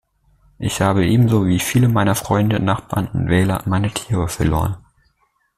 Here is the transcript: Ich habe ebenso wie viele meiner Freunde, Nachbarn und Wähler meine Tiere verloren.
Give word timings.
Ich 0.57 0.81
habe 0.81 1.05
ebenso 1.05 1.45
wie 1.45 1.59
viele 1.59 1.87
meiner 1.87 2.15
Freunde, 2.15 2.59
Nachbarn 2.59 3.07
und 3.09 3.27
Wähler 3.29 3.61
meine 3.67 3.91
Tiere 3.91 4.27
verloren. 4.29 4.77